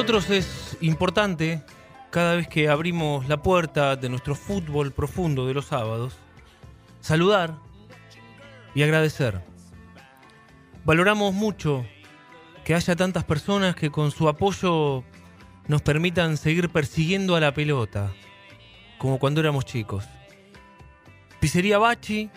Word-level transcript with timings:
Nosotros 0.00 0.30
es 0.30 0.78
importante, 0.80 1.62
cada 2.08 2.34
vez 2.34 2.48
que 2.48 2.70
abrimos 2.70 3.28
la 3.28 3.42
puerta 3.42 3.96
de 3.96 4.08
nuestro 4.08 4.34
fútbol 4.34 4.92
profundo 4.92 5.46
de 5.46 5.52
los 5.52 5.66
sábados, 5.66 6.16
saludar 7.00 7.58
y 8.74 8.82
agradecer. 8.82 9.42
Valoramos 10.86 11.34
mucho 11.34 11.84
que 12.64 12.74
haya 12.74 12.96
tantas 12.96 13.24
personas 13.24 13.76
que 13.76 13.90
con 13.90 14.10
su 14.10 14.26
apoyo 14.26 15.04
nos 15.68 15.82
permitan 15.82 16.38
seguir 16.38 16.70
persiguiendo 16.70 17.36
a 17.36 17.40
la 17.40 17.52
pelota, 17.52 18.10
como 18.96 19.18
cuando 19.18 19.42
éramos 19.42 19.66
chicos. 19.66 20.06
Pizzería 21.40 21.76
Bachi, 21.76 22.30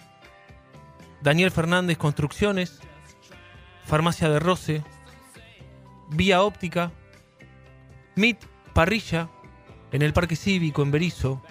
Daniel 1.22 1.50
Fernández 1.50 1.98
Construcciones, 1.98 2.82
Farmacia 3.86 4.28
de 4.28 4.40
Roce, 4.40 4.84
Vía 6.10 6.44
Óptica, 6.44 6.92
Meet 8.16 8.46
Parrilla 8.74 9.30
en 9.92 10.04
el 10.04 10.14
Parque 10.14 10.36
Cívico 10.36 10.84
en 10.84 10.92
Berizo. 10.92 11.42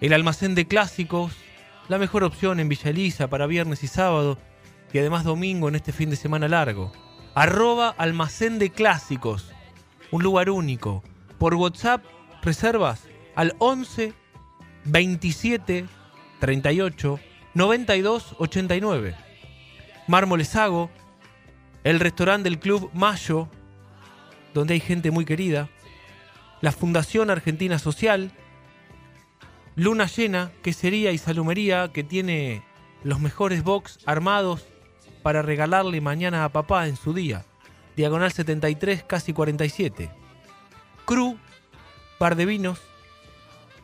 El 0.00 0.12
Almacén 0.12 0.56
de 0.56 0.66
Clásicos. 0.66 1.32
La 1.88 1.98
mejor 1.98 2.24
opción 2.24 2.58
en 2.58 2.68
Villa 2.68 2.90
Elisa 2.90 3.28
para 3.28 3.46
viernes 3.46 3.84
y 3.84 3.86
sábado. 3.86 4.38
Y 4.92 4.98
además 4.98 5.22
domingo 5.22 5.68
en 5.68 5.76
este 5.76 5.92
fin 5.92 6.10
de 6.10 6.16
semana 6.16 6.48
largo. 6.48 6.90
Arroba 7.34 7.90
Almacén 7.90 8.58
de 8.58 8.70
Clásicos 8.70 9.52
un 10.10 10.22
lugar 10.22 10.50
único. 10.50 11.02
Por 11.38 11.54
WhatsApp, 11.54 12.04
reservas 12.42 13.04
al 13.34 13.54
11 13.58 14.12
27 14.84 15.86
38 16.40 17.20
92 17.54 18.36
89. 18.38 19.14
Mármoles 20.06 20.54
Hago, 20.54 20.90
el 21.84 22.00
restaurante 22.00 22.48
del 22.48 22.58
Club 22.58 22.90
Mayo, 22.94 23.48
donde 24.54 24.74
hay 24.74 24.80
gente 24.80 25.10
muy 25.10 25.24
querida, 25.24 25.68
la 26.60 26.72
Fundación 26.72 27.30
Argentina 27.30 27.78
Social, 27.78 28.30
Luna 29.74 30.06
Llena, 30.06 30.52
quesería 30.62 31.12
y 31.12 31.18
salumería 31.18 31.90
que 31.92 32.04
tiene 32.04 32.62
los 33.02 33.20
mejores 33.20 33.62
box 33.62 33.98
armados 34.06 34.66
para 35.22 35.42
regalarle 35.42 36.00
mañana 36.00 36.44
a 36.44 36.48
papá 36.48 36.86
en 36.86 36.96
su 36.96 37.12
día 37.12 37.44
diagonal 37.96 38.30
73, 38.30 39.02
casi 39.04 39.32
47. 39.32 40.10
Cru, 41.04 41.38
Bar 42.20 42.36
de 42.36 42.46
Vinos, 42.46 42.80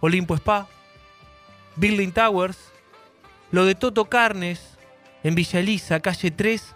Olimpo 0.01 0.37
Spa, 0.37 0.69
Building 1.77 2.13
Towers, 2.13 2.59
lo 3.51 3.65
de 3.65 3.75
Toto 3.75 4.05
Carnes, 4.07 4.79
en 5.23 5.35
Villa 5.35 5.61
Elisa, 5.61 6.01
calle 6.01 6.31
3, 6.31 6.75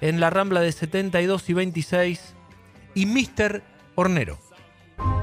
en 0.00 0.20
la 0.20 0.30
Rambla 0.30 0.60
de 0.60 0.72
72 0.72 1.48
y 1.48 1.52
26. 1.52 2.34
Y 2.94 3.06
Mr. 3.06 3.62
Hornero. 3.94 4.38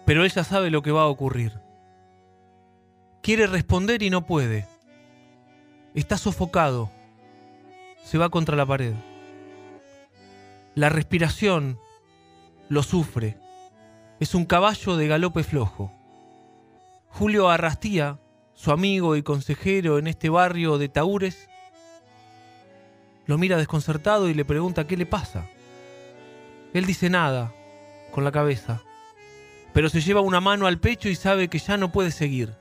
pero 0.06 0.24
ella 0.24 0.44
sabe 0.44 0.70
lo 0.70 0.82
que 0.82 0.92
va 0.92 1.02
a 1.02 1.08
ocurrir. 1.08 1.60
Quiere 3.22 3.46
responder 3.46 4.02
y 4.02 4.10
no 4.10 4.26
puede. 4.26 4.66
Está 5.94 6.16
sofocado. 6.16 6.90
Se 8.02 8.16
va 8.16 8.30
contra 8.30 8.56
la 8.56 8.64
pared. 8.64 8.94
La 10.74 10.88
respiración 10.88 11.78
lo 12.68 12.82
sufre. 12.82 13.36
Es 14.20 14.34
un 14.34 14.46
caballo 14.46 14.96
de 14.96 15.08
galope 15.08 15.42
flojo. 15.42 15.92
Julio 17.08 17.50
Arrastía, 17.50 18.20
su 18.54 18.70
amigo 18.70 19.16
y 19.16 19.22
consejero 19.22 19.98
en 19.98 20.06
este 20.06 20.28
barrio 20.28 20.78
de 20.78 20.88
Taúres, 20.88 21.49
lo 23.26 23.38
mira 23.38 23.56
desconcertado 23.56 24.28
y 24.28 24.34
le 24.34 24.44
pregunta 24.44 24.86
qué 24.86 24.96
le 24.96 25.06
pasa. 25.06 25.46
Él 26.72 26.86
dice 26.86 27.10
nada, 27.10 27.54
con 28.12 28.24
la 28.24 28.32
cabeza, 28.32 28.82
pero 29.72 29.88
se 29.88 30.00
lleva 30.00 30.20
una 30.20 30.40
mano 30.40 30.66
al 30.66 30.80
pecho 30.80 31.08
y 31.08 31.14
sabe 31.14 31.48
que 31.48 31.58
ya 31.58 31.76
no 31.76 31.92
puede 31.92 32.10
seguir. 32.10 32.54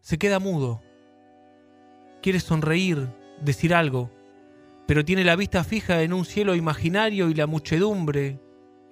Se 0.00 0.18
queda 0.18 0.38
mudo, 0.38 0.82
Quiere 2.24 2.40
sonreír, 2.40 3.06
decir 3.42 3.74
algo, 3.74 4.10
pero 4.86 5.04
tiene 5.04 5.24
la 5.24 5.36
vista 5.36 5.62
fija 5.62 6.00
en 6.00 6.14
un 6.14 6.24
cielo 6.24 6.54
imaginario 6.54 7.28
y 7.28 7.34
la 7.34 7.46
muchedumbre, 7.46 8.40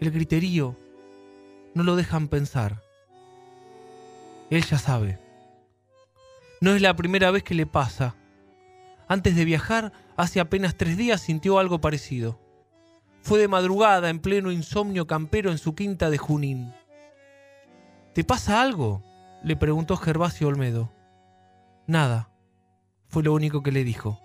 el 0.00 0.10
griterío, 0.10 0.78
no 1.74 1.82
lo 1.82 1.96
dejan 1.96 2.28
pensar. 2.28 2.82
Él 4.50 4.62
ya 4.62 4.76
sabe. 4.76 5.18
No 6.60 6.74
es 6.74 6.82
la 6.82 6.94
primera 6.94 7.30
vez 7.30 7.42
que 7.42 7.54
le 7.54 7.64
pasa. 7.64 8.14
Antes 9.08 9.36
de 9.36 9.44
viajar, 9.44 9.92
hace 10.16 10.40
apenas 10.40 10.76
tres 10.76 10.96
días 10.96 11.20
sintió 11.20 11.58
algo 11.58 11.80
parecido. 11.80 12.40
Fue 13.22 13.38
de 13.38 13.48
madrugada 13.48 14.10
en 14.10 14.20
pleno 14.20 14.50
insomnio 14.50 15.06
campero 15.06 15.50
en 15.50 15.58
su 15.58 15.74
quinta 15.74 16.10
de 16.10 16.18
Junín. 16.18 16.72
¿Te 18.14 18.24
pasa 18.24 18.60
algo? 18.60 19.02
le 19.42 19.56
preguntó 19.56 19.96
Gervasio 19.96 20.48
Olmedo. 20.48 20.92
Nada, 21.86 22.30
fue 23.08 23.22
lo 23.22 23.32
único 23.32 23.62
que 23.62 23.72
le 23.72 23.84
dijo. 23.84 24.20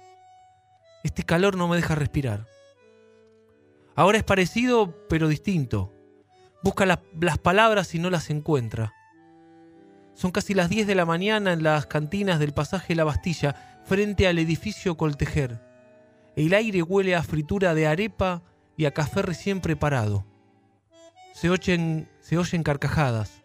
Este 1.03 1.23
calor 1.23 1.57
no 1.57 1.67
me 1.67 1.75
deja 1.75 1.95
respirar. 1.95 2.45
Ahora 3.95 4.17
es 4.17 4.23
parecido, 4.23 4.93
pero 5.09 5.27
distinto. 5.27 5.91
Busca 6.63 6.85
las 6.85 7.37
palabras 7.39 7.95
y 7.95 7.99
no 7.99 8.09
las 8.09 8.29
encuentra. 8.29 8.93
Son 10.13 10.31
casi 10.31 10.53
las 10.53 10.69
10 10.69 10.87
de 10.87 10.95
la 10.95 11.05
mañana 11.05 11.53
en 11.53 11.63
las 11.63 11.85
cantinas 11.85 12.39
del 12.39 12.53
pasaje 12.53 12.95
La 12.95 13.03
Bastilla, 13.03 13.76
frente 13.87 14.27
al 14.27 14.37
edificio 14.37 14.97
Coltejer. 14.97 15.61
El 16.35 16.53
aire 16.53 16.83
huele 16.83 17.15
a 17.15 17.23
fritura 17.23 17.73
de 17.73 17.87
arepa 17.87 18.43
y 18.75 18.83
a 18.83 18.93
café 18.93 19.21
recién 19.21 19.61
preparado. 19.61 20.25
Se 21.33 21.49
oyen, 21.49 22.09
se 22.19 22.37
oyen 22.37 22.63
carcajadas. 22.63 23.43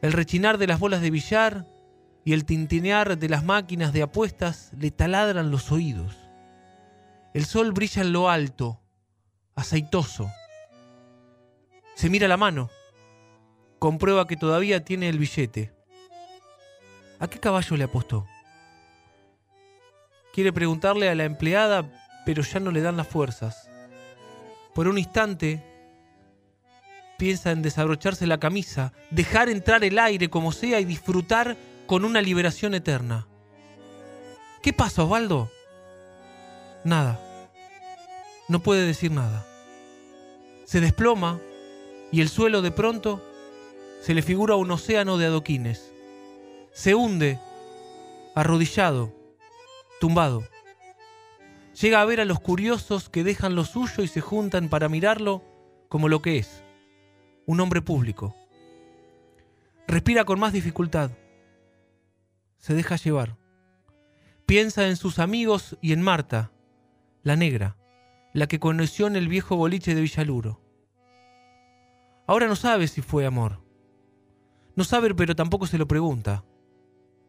El 0.00 0.12
rechinar 0.12 0.56
de 0.56 0.66
las 0.66 0.80
bolas 0.80 1.02
de 1.02 1.10
billar 1.10 1.66
y 2.24 2.32
el 2.32 2.46
tintinear 2.46 3.18
de 3.18 3.28
las 3.28 3.44
máquinas 3.44 3.92
de 3.92 4.02
apuestas 4.02 4.72
le 4.78 4.90
taladran 4.90 5.50
los 5.50 5.70
oídos. 5.70 6.16
El 7.34 7.44
sol 7.44 7.72
brilla 7.72 8.02
en 8.02 8.12
lo 8.12 8.30
alto, 8.30 8.80
aceitoso. 9.54 10.30
Se 11.94 12.08
mira 12.08 12.26
la 12.26 12.38
mano. 12.38 12.70
Comprueba 13.78 14.26
que 14.26 14.36
todavía 14.36 14.82
tiene 14.84 15.10
el 15.10 15.18
billete. 15.18 15.74
¿A 17.18 17.28
qué 17.28 17.38
caballo 17.38 17.76
le 17.76 17.84
apostó? 17.84 18.26
Quiere 20.32 20.52
preguntarle 20.52 21.08
a 21.08 21.14
la 21.14 21.24
empleada, 21.24 21.84
pero 22.24 22.42
ya 22.42 22.58
no 22.58 22.70
le 22.70 22.80
dan 22.80 22.96
las 22.96 23.06
fuerzas. 23.06 23.68
Por 24.74 24.88
un 24.88 24.96
instante, 24.96 25.62
piensa 27.18 27.50
en 27.50 27.60
desabrocharse 27.60 28.26
la 28.26 28.40
camisa, 28.40 28.92
dejar 29.10 29.48
entrar 29.50 29.84
el 29.84 29.98
aire 29.98 30.30
como 30.30 30.52
sea 30.52 30.80
y 30.80 30.86
disfrutar 30.86 31.56
con 31.86 32.04
una 32.04 32.22
liberación 32.22 32.74
eterna. 32.74 33.26
¿Qué 34.62 34.72
pasa, 34.72 35.04
Osvaldo? 35.04 35.50
Nada. 36.84 37.20
No 38.48 38.60
puede 38.60 38.86
decir 38.86 39.10
nada. 39.10 39.44
Se 40.64 40.80
desploma 40.80 41.38
y 42.10 42.22
el 42.22 42.28
suelo 42.28 42.62
de 42.62 42.70
pronto 42.70 43.22
se 44.00 44.14
le 44.14 44.22
figura 44.22 44.56
un 44.56 44.70
océano 44.70 45.18
de 45.18 45.26
adoquines. 45.26 45.92
Se 46.72 46.94
hunde, 46.94 47.38
arrodillado, 48.34 49.12
tumbado. 50.02 50.42
Llega 51.80 52.00
a 52.00 52.04
ver 52.04 52.20
a 52.20 52.24
los 52.24 52.40
curiosos 52.40 53.08
que 53.08 53.22
dejan 53.22 53.54
lo 53.54 53.64
suyo 53.64 54.02
y 54.02 54.08
se 54.08 54.20
juntan 54.20 54.68
para 54.68 54.88
mirarlo 54.88 55.44
como 55.88 56.08
lo 56.08 56.20
que 56.20 56.38
es, 56.38 56.64
un 57.46 57.60
hombre 57.60 57.82
público. 57.82 58.34
Respira 59.86 60.24
con 60.24 60.40
más 60.40 60.52
dificultad. 60.52 61.12
Se 62.58 62.74
deja 62.74 62.96
llevar. 62.96 63.38
Piensa 64.44 64.88
en 64.88 64.96
sus 64.96 65.20
amigos 65.20 65.78
y 65.80 65.92
en 65.92 66.02
Marta, 66.02 66.50
la 67.22 67.36
negra, 67.36 67.76
la 68.32 68.48
que 68.48 68.58
conoció 68.58 69.06
en 69.06 69.14
el 69.14 69.28
viejo 69.28 69.54
boliche 69.54 69.94
de 69.94 70.00
Villaluro. 70.00 70.60
Ahora 72.26 72.48
no 72.48 72.56
sabe 72.56 72.88
si 72.88 73.02
fue 73.02 73.24
amor. 73.24 73.62
No 74.74 74.82
sabe, 74.82 75.14
pero 75.14 75.36
tampoco 75.36 75.68
se 75.68 75.78
lo 75.78 75.86
pregunta. 75.86 76.44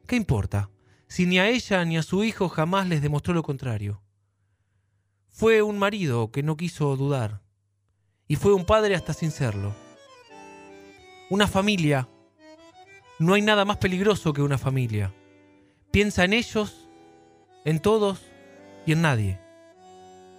¿Qué 0.08 0.16
importa? 0.16 0.72
Si 1.14 1.28
ni 1.28 1.38
a 1.38 1.48
ella 1.48 1.86
ni 1.86 1.96
a 1.96 2.02
su 2.02 2.24
hijo 2.24 2.50
jamás 2.50 2.88
les 2.88 3.04
demostró 3.04 3.36
lo 3.36 3.44
contrario. 3.44 4.02
Fue 5.30 5.62
un 5.62 5.78
marido 5.78 6.32
que 6.32 6.42
no 6.42 6.58
quiso 6.58 6.98
dudar. 6.98 7.44
Y 8.28 8.36
fue 8.36 8.52
un 8.52 8.66
padre 8.66 8.96
hasta 8.96 9.14
sin 9.14 9.30
serlo. 9.30 9.76
Una 11.30 11.46
familia. 11.46 12.10
No 13.20 13.36
hay 13.36 13.44
nada 13.44 13.64
más 13.64 13.78
peligroso 13.78 14.34
que 14.34 14.42
una 14.42 14.58
familia. 14.58 15.14
Piensa 15.92 16.24
en 16.24 16.34
ellos, 16.34 16.90
en 17.64 17.80
todos 17.80 18.24
y 18.88 18.94
en 18.94 19.04
nadie. 19.04 19.40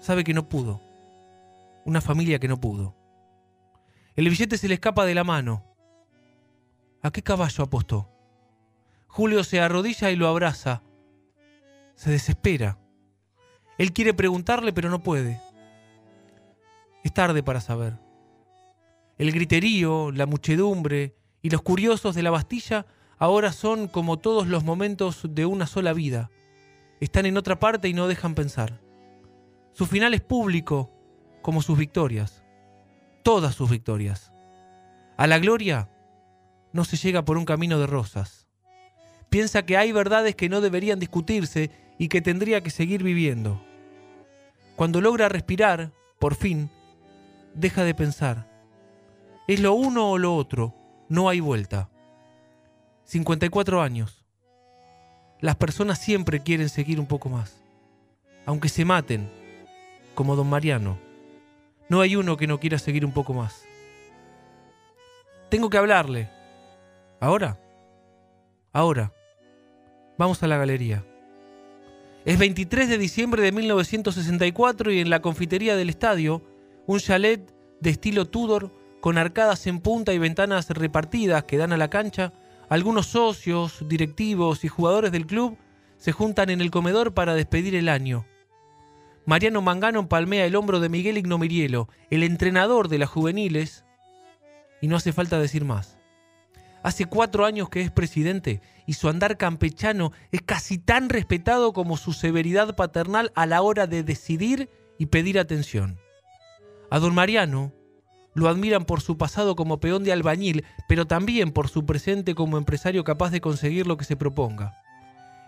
Sabe 0.00 0.24
que 0.24 0.34
no 0.34 0.48
pudo. 0.48 0.80
Una 1.84 2.00
familia 2.00 2.40
que 2.40 2.48
no 2.48 2.60
pudo. 2.60 2.96
El 4.16 4.28
billete 4.28 4.58
se 4.58 4.66
le 4.66 4.74
escapa 4.74 5.06
de 5.06 5.14
la 5.14 5.22
mano. 5.22 5.62
¿A 7.00 7.12
qué 7.12 7.22
caballo 7.22 7.62
apostó? 7.62 8.13
Julio 9.14 9.44
se 9.44 9.60
arrodilla 9.60 10.10
y 10.10 10.16
lo 10.16 10.26
abraza. 10.26 10.82
Se 11.94 12.10
desespera. 12.10 12.80
Él 13.78 13.92
quiere 13.92 14.12
preguntarle, 14.12 14.72
pero 14.72 14.90
no 14.90 15.04
puede. 15.04 15.40
Es 17.04 17.14
tarde 17.14 17.40
para 17.44 17.60
saber. 17.60 18.00
El 19.16 19.30
griterío, 19.30 20.10
la 20.10 20.26
muchedumbre 20.26 21.14
y 21.42 21.50
los 21.50 21.62
curiosos 21.62 22.16
de 22.16 22.24
la 22.24 22.32
Bastilla 22.32 22.86
ahora 23.16 23.52
son 23.52 23.86
como 23.86 24.18
todos 24.18 24.48
los 24.48 24.64
momentos 24.64 25.20
de 25.30 25.46
una 25.46 25.68
sola 25.68 25.92
vida. 25.92 26.32
Están 26.98 27.24
en 27.26 27.36
otra 27.36 27.60
parte 27.60 27.86
y 27.86 27.94
no 27.94 28.08
dejan 28.08 28.34
pensar. 28.34 28.80
Su 29.74 29.86
final 29.86 30.12
es 30.14 30.22
público, 30.22 30.90
como 31.40 31.62
sus 31.62 31.78
victorias. 31.78 32.44
Todas 33.22 33.54
sus 33.54 33.70
victorias. 33.70 34.32
A 35.16 35.28
la 35.28 35.38
gloria 35.38 35.88
no 36.72 36.84
se 36.84 36.96
llega 36.96 37.24
por 37.24 37.38
un 37.38 37.44
camino 37.44 37.78
de 37.78 37.86
rosas. 37.86 38.43
Piensa 39.34 39.66
que 39.66 39.76
hay 39.76 39.90
verdades 39.90 40.36
que 40.36 40.48
no 40.48 40.60
deberían 40.60 41.00
discutirse 41.00 41.72
y 41.98 42.06
que 42.06 42.22
tendría 42.22 42.62
que 42.62 42.70
seguir 42.70 43.02
viviendo. 43.02 43.60
Cuando 44.76 45.00
logra 45.00 45.28
respirar, 45.28 45.90
por 46.20 46.36
fin, 46.36 46.70
deja 47.52 47.82
de 47.82 47.96
pensar. 47.96 48.46
Es 49.48 49.58
lo 49.58 49.74
uno 49.74 50.12
o 50.12 50.18
lo 50.18 50.36
otro, 50.36 50.72
no 51.08 51.28
hay 51.28 51.40
vuelta. 51.40 51.90
54 53.06 53.82
años. 53.82 54.24
Las 55.40 55.56
personas 55.56 55.98
siempre 55.98 56.38
quieren 56.38 56.68
seguir 56.68 57.00
un 57.00 57.06
poco 57.06 57.28
más, 57.28 57.60
aunque 58.46 58.68
se 58.68 58.84
maten, 58.84 59.28
como 60.14 60.36
don 60.36 60.48
Mariano. 60.48 60.96
No 61.88 62.02
hay 62.02 62.14
uno 62.14 62.36
que 62.36 62.46
no 62.46 62.60
quiera 62.60 62.78
seguir 62.78 63.04
un 63.04 63.10
poco 63.10 63.34
más. 63.34 63.64
Tengo 65.48 65.70
que 65.70 65.78
hablarle. 65.78 66.30
¿Ahora? 67.18 67.58
Ahora. 68.72 69.12
Vamos 70.16 70.42
a 70.42 70.46
la 70.46 70.56
galería. 70.56 71.04
Es 72.24 72.38
23 72.38 72.88
de 72.88 72.98
diciembre 72.98 73.42
de 73.42 73.52
1964 73.52 74.92
y 74.92 75.00
en 75.00 75.10
la 75.10 75.20
confitería 75.20 75.76
del 75.76 75.90
estadio, 75.90 76.42
un 76.86 77.00
chalet 77.00 77.52
de 77.80 77.90
estilo 77.90 78.26
Tudor 78.26 78.72
con 79.00 79.18
arcadas 79.18 79.66
en 79.66 79.80
punta 79.80 80.12
y 80.12 80.18
ventanas 80.18 80.70
repartidas 80.70 81.44
que 81.44 81.58
dan 81.58 81.72
a 81.72 81.76
la 81.76 81.90
cancha, 81.90 82.32
algunos 82.68 83.08
socios, 83.08 83.84
directivos 83.88 84.64
y 84.64 84.68
jugadores 84.68 85.12
del 85.12 85.26
club 85.26 85.58
se 85.98 86.12
juntan 86.12 86.48
en 86.48 86.60
el 86.60 86.70
comedor 86.70 87.12
para 87.12 87.34
despedir 87.34 87.74
el 87.74 87.88
año. 87.88 88.24
Mariano 89.26 89.62
Mangano 89.62 90.08
palmea 90.08 90.46
el 90.46 90.54
hombro 90.54 90.80
de 90.80 90.88
Miguel 90.88 91.18
Ignomirielo, 91.18 91.88
el 92.10 92.22
entrenador 92.22 92.88
de 92.88 92.98
las 92.98 93.10
juveniles, 93.10 93.84
y 94.80 94.88
no 94.88 94.96
hace 94.96 95.12
falta 95.12 95.38
decir 95.38 95.64
más. 95.64 95.98
Hace 96.84 97.06
cuatro 97.06 97.46
años 97.46 97.70
que 97.70 97.80
es 97.80 97.90
presidente 97.90 98.60
y 98.86 98.92
su 98.92 99.08
andar 99.08 99.38
campechano 99.38 100.12
es 100.32 100.42
casi 100.42 100.76
tan 100.76 101.08
respetado 101.08 101.72
como 101.72 101.96
su 101.96 102.12
severidad 102.12 102.76
paternal 102.76 103.32
a 103.34 103.46
la 103.46 103.62
hora 103.62 103.86
de 103.86 104.02
decidir 104.02 104.68
y 104.98 105.06
pedir 105.06 105.38
atención. 105.38 105.98
A 106.90 106.98
don 106.98 107.14
Mariano 107.14 107.72
lo 108.34 108.50
admiran 108.50 108.84
por 108.84 109.00
su 109.00 109.16
pasado 109.16 109.56
como 109.56 109.80
peón 109.80 110.04
de 110.04 110.12
albañil, 110.12 110.66
pero 110.86 111.06
también 111.06 111.52
por 111.52 111.70
su 111.70 111.86
presente 111.86 112.34
como 112.34 112.58
empresario 112.58 113.02
capaz 113.02 113.30
de 113.30 113.40
conseguir 113.40 113.86
lo 113.86 113.96
que 113.96 114.04
se 114.04 114.16
proponga. 114.16 114.76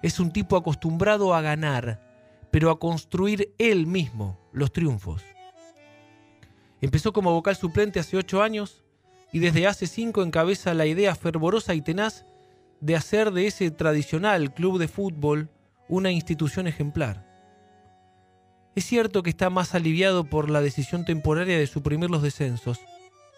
Es 0.03 0.19
un 0.19 0.33
tipo 0.33 0.57
acostumbrado 0.57 1.35
a 1.35 1.43
ganar, 1.43 2.01
pero 2.51 2.71
a 2.71 2.79
construir 2.79 3.55
él 3.59 3.87
mismo 3.87 4.41
los 4.53 4.73
triunfos. 4.73 5.23
Empezó 6.81 7.13
como 7.13 7.33
vocal 7.33 7.57
suplente 7.57 8.01
hace 8.01 8.17
ocho 8.17 8.43
años 8.43 8.86
y 9.37 9.39
desde 9.39 9.67
hace 9.67 9.87
cinco 9.87 10.23
encabeza 10.23 10.73
la 10.73 10.87
idea 10.87 11.15
fervorosa 11.15 11.75
y 11.75 11.83
tenaz 11.83 12.25
de 12.81 12.97
hacer 12.97 13.33
de 13.33 13.47
ese 13.47 13.71
tradicional 13.71 14.55
club 14.55 14.79
de 14.79 14.89
fútbol 14.89 15.51
una 15.91 16.11
institución 16.11 16.67
ejemplar. 16.67 17.23
Es 18.75 18.87
cierto 18.87 19.23
que 19.23 19.29
está 19.29 19.51
más 19.51 19.75
aliviado 19.75 20.25
por 20.25 20.49
la 20.49 20.63
decisión 20.63 21.05
temporaria 21.05 21.59
de 21.59 21.67
suprimir 21.67 22.09
los 22.09 22.23
descensos, 22.23 22.81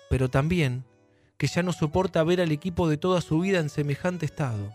pero 0.08 0.30
también 0.30 0.84
que 1.36 1.48
ya 1.48 1.64
no 1.64 1.72
soporta 1.72 2.22
ver 2.22 2.40
al 2.40 2.52
equipo 2.52 2.88
de 2.88 2.96
toda 2.96 3.20
su 3.20 3.40
vida 3.40 3.58
en 3.58 3.68
semejante 3.68 4.24
estado. 4.24 4.72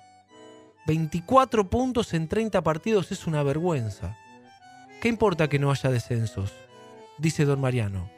24 0.88 1.70
puntos 1.70 2.13
en 2.13 2.27
30 2.27 2.62
partidos 2.63 3.13
es 3.13 3.27
una 3.27 3.44
vergüenza. 3.44 4.18
¿Qué 5.01 5.08
importa 5.08 5.48
que 5.48 5.58
no 5.58 5.72
haya 5.72 5.89
descensos? 5.89 6.51
Dice 7.18 7.46
don 7.46 7.62
Mariano. 7.62 8.10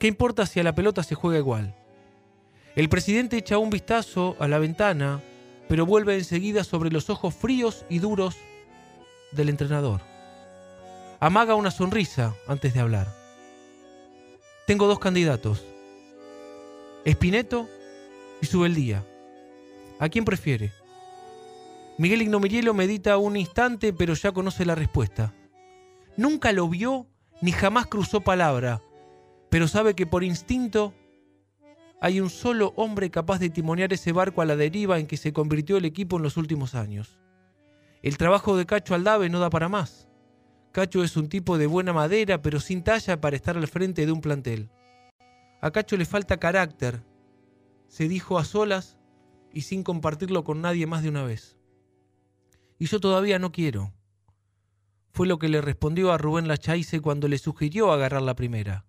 ¿Qué 0.00 0.08
importa 0.08 0.44
si 0.44 0.58
a 0.58 0.64
la 0.64 0.74
pelota 0.74 1.04
se 1.04 1.14
juega 1.14 1.38
igual? 1.38 1.76
El 2.74 2.88
presidente 2.88 3.36
echa 3.36 3.58
un 3.58 3.68
vistazo 3.68 4.34
a 4.38 4.48
la 4.48 4.58
ventana, 4.58 5.20
pero 5.68 5.84
vuelve 5.84 6.16
enseguida 6.16 6.64
sobre 6.64 6.90
los 6.90 7.10
ojos 7.10 7.34
fríos 7.34 7.84
y 7.90 7.98
duros 7.98 8.36
del 9.32 9.50
entrenador. 9.50 10.00
Amaga 11.20 11.54
una 11.54 11.70
sonrisa 11.70 12.34
antes 12.46 12.72
de 12.72 12.80
hablar. 12.80 13.08
Tengo 14.66 14.86
dos 14.86 14.98
candidatos, 14.98 15.62
Espineto 17.04 17.68
y 18.40 18.46
Subeldía. 18.46 19.04
¿A 19.98 20.08
quién 20.08 20.24
prefiere? 20.24 20.72
Miguel 21.98 22.22
Ignomirielo 22.22 22.72
medita 22.72 23.18
un 23.18 23.36
instante, 23.36 23.92
pero 23.92 24.14
ya 24.14 24.32
conoce 24.32 24.64
la 24.64 24.74
respuesta. 24.74 25.34
Nunca 26.16 26.52
lo 26.52 26.68
vio 26.68 27.06
ni 27.42 27.52
jamás 27.52 27.86
cruzó 27.86 28.22
palabra, 28.22 28.80
pero 29.50 29.68
sabe 29.68 29.94
que 29.94 30.06
por 30.06 30.24
instinto 30.24 30.94
hay 32.04 32.20
un 32.20 32.30
solo 32.30 32.72
hombre 32.74 33.12
capaz 33.12 33.38
de 33.38 33.48
timonear 33.48 33.92
ese 33.92 34.10
barco 34.10 34.42
a 34.42 34.44
la 34.44 34.56
deriva 34.56 34.98
en 34.98 35.06
que 35.06 35.16
se 35.16 35.32
convirtió 35.32 35.76
el 35.76 35.84
equipo 35.84 36.16
en 36.16 36.24
los 36.24 36.36
últimos 36.36 36.74
años. 36.74 37.20
El 38.02 38.18
trabajo 38.18 38.56
de 38.56 38.66
Cacho 38.66 38.96
Aldave 38.96 39.28
no 39.28 39.38
da 39.38 39.50
para 39.50 39.68
más. 39.68 40.08
Cacho 40.72 41.04
es 41.04 41.16
un 41.16 41.28
tipo 41.28 41.58
de 41.58 41.68
buena 41.68 41.92
madera, 41.92 42.42
pero 42.42 42.58
sin 42.58 42.82
talla 42.82 43.20
para 43.20 43.36
estar 43.36 43.56
al 43.56 43.68
frente 43.68 44.04
de 44.04 44.10
un 44.10 44.20
plantel. 44.20 44.68
A 45.60 45.70
Cacho 45.70 45.96
le 45.96 46.04
falta 46.04 46.38
carácter, 46.38 47.04
se 47.86 48.08
dijo 48.08 48.36
a 48.36 48.44
solas 48.44 48.98
y 49.52 49.60
sin 49.60 49.84
compartirlo 49.84 50.42
con 50.42 50.60
nadie 50.60 50.88
más 50.88 51.04
de 51.04 51.08
una 51.10 51.22
vez. 51.22 51.56
Y 52.80 52.86
yo 52.86 52.98
todavía 52.98 53.38
no 53.38 53.52
quiero. 53.52 53.92
Fue 55.12 55.28
lo 55.28 55.38
que 55.38 55.48
le 55.48 55.60
respondió 55.60 56.10
a 56.10 56.18
Rubén 56.18 56.48
Lachaise 56.48 57.00
cuando 57.00 57.28
le 57.28 57.38
sugirió 57.38 57.92
agarrar 57.92 58.22
la 58.22 58.34
primera. 58.34 58.86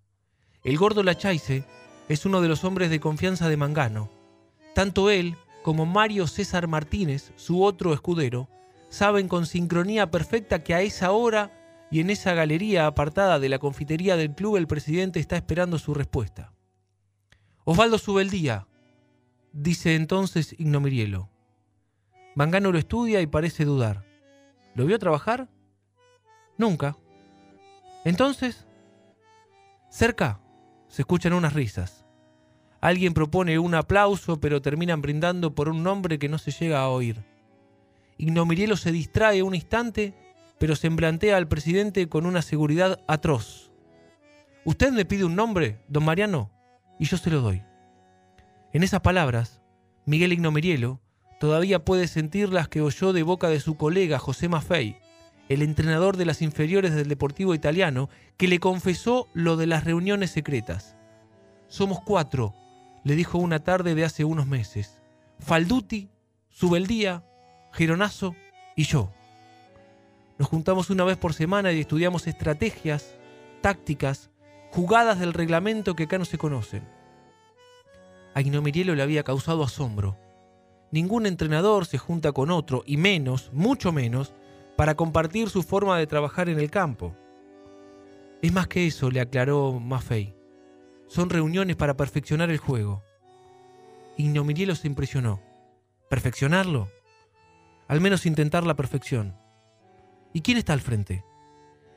El 0.63 0.79
gordo 0.79 1.03
Lachaise 1.03 1.63
es 2.09 2.25
uno 2.25 2.41
de 2.41 2.47
los 2.47 2.63
hombres 2.63 2.89
de 2.89 2.99
confianza 2.99 3.49
de 3.49 3.57
Mangano. 3.57 4.09
Tanto 4.75 5.09
él 5.09 5.35
como 5.63 5.85
Mario 5.85 6.27
César 6.27 6.67
Martínez, 6.67 7.31
su 7.35 7.63
otro 7.63 7.93
escudero, 7.93 8.49
saben 8.89 9.27
con 9.27 9.45
sincronía 9.45 10.11
perfecta 10.11 10.63
que 10.63 10.75
a 10.75 10.81
esa 10.81 11.11
hora 11.11 11.51
y 11.89 11.99
en 11.99 12.09
esa 12.09 12.33
galería 12.33 12.85
apartada 12.85 13.39
de 13.39 13.49
la 13.49 13.59
confitería 13.59 14.17
del 14.17 14.35
club 14.35 14.57
el 14.57 14.67
presidente 14.67 15.19
está 15.19 15.35
esperando 15.35 15.79
su 15.79 15.93
respuesta. 15.93 16.53
Osvaldo 17.63 17.97
Subeldía, 17.97 18.67
dice 19.53 19.95
entonces 19.95 20.53
Ignomirielo. 20.59 21.29
Mangano 22.35 22.71
lo 22.71 22.77
estudia 22.77 23.21
y 23.21 23.27
parece 23.27 23.63
dudar. 23.63 24.03
¿Lo 24.75 24.85
vio 24.85 24.99
trabajar? 24.99 25.49
Nunca. 26.57 26.97
Entonces, 28.05 28.65
cerca 29.89 30.42
se 30.93 31.01
escuchan 31.01 31.33
unas 31.33 31.53
risas. 31.53 32.05
Alguien 32.79 33.15
propone 33.15 33.57
un 33.57 33.73
aplauso, 33.73 34.39
pero 34.39 34.61
terminan 34.61 35.01
brindando 35.01 35.55
por 35.55 35.67
un 35.67 35.81
nombre 35.81 36.19
que 36.19 36.29
no 36.29 36.37
se 36.37 36.51
llega 36.51 36.81
a 36.81 36.89
oír. 36.89 37.23
Ignomirielo 38.19 38.77
se 38.77 38.91
distrae 38.91 39.41
un 39.41 39.55
instante, 39.55 40.13
pero 40.59 40.75
se 40.75 40.85
emplantea 40.85 41.37
al 41.37 41.47
presidente 41.47 42.07
con 42.09 42.27
una 42.27 42.43
seguridad 42.43 42.99
atroz. 43.07 43.71
Usted 44.65 44.91
me 44.91 45.03
pide 45.03 45.25
un 45.25 45.35
nombre, 45.35 45.79
don 45.87 46.05
Mariano, 46.05 46.51
y 46.99 47.05
yo 47.05 47.17
se 47.17 47.31
lo 47.31 47.41
doy. 47.41 47.63
En 48.71 48.83
esas 48.83 49.01
palabras, 49.01 49.63
Miguel 50.05 50.31
Ignomirielo 50.31 51.01
todavía 51.39 51.83
puede 51.83 52.07
sentir 52.07 52.49
las 52.49 52.67
que 52.67 52.81
oyó 52.81 53.13
de 53.13 53.23
boca 53.23 53.49
de 53.49 53.59
su 53.59 53.77
colega 53.77 54.19
José 54.19 54.47
Maffei, 54.47 54.97
el 55.49 55.61
entrenador 55.61 56.17
de 56.17 56.25
las 56.25 56.41
inferiores 56.41 56.93
del 56.93 57.07
Deportivo 57.07 57.53
Italiano, 57.53 58.09
que 58.37 58.47
le 58.47 58.59
confesó 58.59 59.27
lo 59.33 59.57
de 59.57 59.67
las 59.67 59.83
reuniones 59.83 60.31
secretas. 60.31 60.95
Somos 61.67 61.99
cuatro, 62.01 62.53
le 63.03 63.15
dijo 63.15 63.37
una 63.37 63.63
tarde 63.63 63.95
de 63.95 64.05
hace 64.05 64.23
unos 64.23 64.47
meses. 64.47 65.01
Falduti, 65.39 66.09
Subeldía, 66.49 67.23
Geronazo 67.71 68.35
y 68.75 68.83
yo. 68.83 69.11
Nos 70.37 70.47
juntamos 70.47 70.89
una 70.89 71.03
vez 71.03 71.17
por 71.17 71.33
semana 71.33 71.71
y 71.71 71.79
estudiamos 71.79 72.27
estrategias, 72.27 73.17
tácticas, 73.61 74.29
jugadas 74.71 75.19
del 75.19 75.33
reglamento 75.33 75.95
que 75.95 76.03
acá 76.03 76.17
no 76.17 76.25
se 76.25 76.37
conocen. 76.37 76.87
A 78.33 78.41
Ignomirielo 78.41 78.95
le 78.95 79.03
había 79.03 79.23
causado 79.23 79.63
asombro. 79.63 80.17
Ningún 80.91 81.25
entrenador 81.25 81.85
se 81.85 81.97
junta 81.97 82.31
con 82.31 82.51
otro, 82.51 82.83
y 82.85 82.97
menos, 82.97 83.51
mucho 83.53 83.91
menos, 83.91 84.33
para 84.75 84.95
compartir 84.95 85.49
su 85.49 85.63
forma 85.63 85.97
de 85.97 86.07
trabajar 86.07 86.49
en 86.49 86.59
el 86.59 86.71
campo. 86.71 87.15
Es 88.41 88.51
más 88.51 88.67
que 88.67 88.87
eso, 88.87 89.09
le 89.09 89.21
aclaró 89.21 89.79
Maffei. 89.79 90.35
Son 91.07 91.29
reuniones 91.29 91.75
para 91.75 91.95
perfeccionar 91.95 92.49
el 92.49 92.57
juego. 92.57 93.03
Ignomirielo 94.17 94.75
se 94.75 94.87
impresionó. 94.87 95.41
¿Perfeccionarlo? 96.09 96.89
Al 97.87 98.01
menos 98.01 98.25
intentar 98.25 98.65
la 98.65 98.75
perfección. 98.75 99.35
¿Y 100.33 100.41
quién 100.41 100.57
está 100.57 100.73
al 100.73 100.81
frente? 100.81 101.23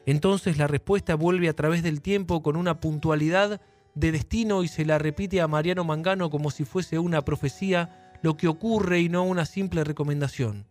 Entonces 0.04 0.56
la 0.56 0.66
respuesta 0.66 1.14
vuelve 1.14 1.48
a 1.48 1.56
través 1.56 1.82
del 1.82 2.00
tiempo 2.00 2.42
con 2.42 2.56
una 2.56 2.80
puntualidad 2.80 3.60
de 3.94 4.12
destino 4.12 4.62
y 4.62 4.68
se 4.68 4.84
la 4.84 4.98
repite 4.98 5.40
a 5.40 5.48
Mariano 5.48 5.82
Mangano 5.82 6.30
como 6.30 6.50
si 6.50 6.64
fuese 6.64 6.98
una 6.98 7.22
profecía, 7.22 8.18
lo 8.22 8.36
que 8.36 8.46
ocurre 8.46 9.00
y 9.00 9.08
no 9.08 9.24
una 9.24 9.46
simple 9.46 9.82
recomendación. 9.82 10.66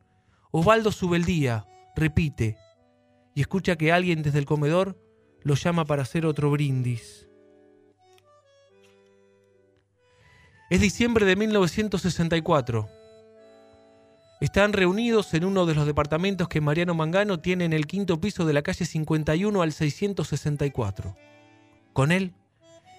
Osvaldo 0.52 0.92
Subeldía, 0.92 1.66
repite 1.96 2.58
y 3.34 3.42
escucha 3.42 3.76
que 3.76 3.92
alguien 3.92 4.24
desde 4.24 4.40
el 4.40 4.46
comedor 4.46 4.98
lo 5.42 5.56
llama 5.56 5.86
para 5.86 6.02
hacer 6.02 6.26
otro 6.26 6.50
brindis. 6.52 7.28
Es 10.70 10.82
diciembre 10.82 11.26
de 11.26 11.36
1964. 11.36 12.90
Están 14.42 14.74
reunidos 14.74 15.34
en 15.34 15.46
uno 15.46 15.66
de 15.66 15.76
los 15.76 15.86
departamentos 15.86 16.48
que 16.48 16.62
Mariano 16.62 16.96
Mangano 16.96 17.40
tiene 17.40 17.66
en 17.66 17.74
el 17.74 17.86
quinto 17.86 18.20
piso 18.20 18.46
de 18.46 18.54
la 18.54 18.64
calle 18.64 18.86
51 18.86 19.62
al 19.62 19.72
664. 19.72 21.16
Con 21.94 22.12
él 22.12 22.34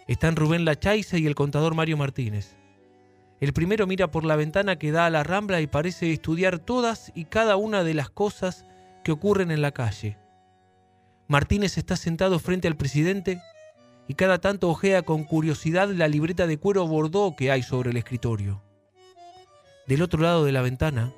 están 0.06 0.36
Rubén 0.36 0.64
Lachaise 0.64 1.18
y 1.18 1.26
el 1.26 1.34
contador 1.34 1.74
Mario 1.74 1.96
Martínez. 1.96 2.56
El 3.40 3.52
primero 3.52 3.86
mira 3.86 4.10
por 4.10 4.24
la 4.24 4.36
ventana 4.36 4.76
que 4.76 4.92
da 4.92 5.06
a 5.06 5.10
la 5.10 5.24
rambla 5.24 5.60
y 5.60 5.66
parece 5.66 6.12
estudiar 6.12 6.58
todas 6.58 7.12
y 7.14 7.24
cada 7.24 7.56
una 7.56 7.84
de 7.84 7.94
las 7.94 8.08
cosas 8.08 8.64
que 9.06 9.12
ocurren 9.12 9.52
en 9.52 9.62
la 9.62 9.70
calle. 9.70 10.18
Martínez 11.28 11.78
está 11.78 11.94
sentado 11.94 12.40
frente 12.40 12.66
al 12.66 12.76
presidente 12.76 13.40
y 14.08 14.14
cada 14.14 14.40
tanto 14.40 14.68
ojea 14.68 15.02
con 15.02 15.22
curiosidad 15.22 15.88
la 15.90 16.08
libreta 16.08 16.48
de 16.48 16.58
cuero 16.58 16.84
bordó 16.88 17.36
que 17.36 17.52
hay 17.52 17.62
sobre 17.62 17.90
el 17.90 17.98
escritorio. 17.98 18.64
Del 19.86 20.02
otro 20.02 20.20
lado 20.20 20.44
de 20.44 20.50
la 20.50 20.60
ventana 20.60 21.12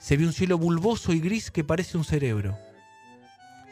se 0.00 0.16
ve 0.16 0.26
un 0.26 0.32
cielo 0.32 0.58
bulboso 0.58 1.12
y 1.12 1.20
gris 1.20 1.52
que 1.52 1.62
parece 1.62 1.96
un 1.96 2.02
cerebro. 2.02 2.58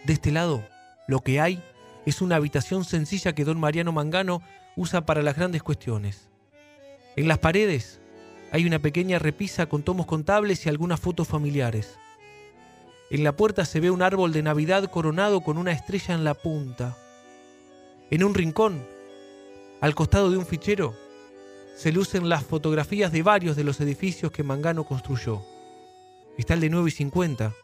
De 0.05 0.13
este 0.13 0.31
lado, 0.31 0.63
lo 1.09 1.19
que 1.19 1.41
hay 1.41 1.61
es 2.07 2.23
una 2.23 2.37
habitación 2.37 2.85
sencilla 2.85 3.35
que 3.35 3.45
don 3.45 3.59
Mariano 3.59 3.91
Mangano 3.91 4.41
usa 4.77 5.05
para 5.05 5.25
las 5.25 5.35
grandes 5.35 5.65
cuestiones. 5.65 6.29
En 7.17 7.27
las 7.27 7.39
paredes 7.39 8.01
hay 8.53 8.67
una 8.67 8.79
pequeña 8.79 9.19
repisa 9.19 9.67
con 9.67 9.83
tomos 9.83 10.07
contables 10.07 10.65
y 10.65 10.69
algunas 10.69 11.01
fotos 11.01 11.27
familiares. 11.27 11.99
En 13.11 13.25
la 13.25 13.35
puerta 13.35 13.65
se 13.65 13.81
ve 13.81 13.91
un 13.91 14.03
árbol 14.03 14.33
de 14.33 14.43
Navidad 14.43 14.91
coronado 14.91 15.41
con 15.41 15.57
una 15.57 15.73
estrella 15.73 16.15
en 16.15 16.25
la 16.25 16.35
punta. 16.35 16.97
En 18.11 18.23
un 18.23 18.35
rincón, 18.35 18.87
al 19.81 19.95
costado 19.95 20.31
de 20.31 20.37
un 20.37 20.45
fichero, 20.45 20.95
se 21.75 21.91
lucen 21.91 22.29
las 22.29 22.45
fotografías 22.45 23.11
de 23.11 23.23
varios 23.23 23.57
de 23.57 23.65
los 23.65 23.81
edificios 23.81 24.31
que 24.31 24.43
Mangano 24.43 24.85
construyó. 24.85 25.43
Está 26.37 26.53
el 26.55 26.61
de 26.61 26.69
9 26.69 26.89
y 26.89 26.93
50, 26.93 27.55